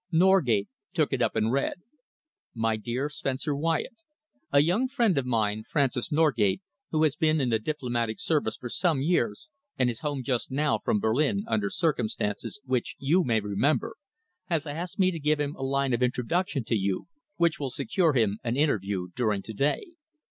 [0.11, 1.75] Norgate took it up and read:
[2.55, 3.97] "My dear Spencer Wyatt,
[4.51, 8.67] "A young friend of mine, Francis Norgate, who has been in the Diplomatic Service for
[8.67, 13.95] some years and is home just now from Berlin under circumstances which you may remember,
[14.47, 17.05] has asked me to give him a line of introduction to you
[17.35, 19.91] which will secure him an interview during to day.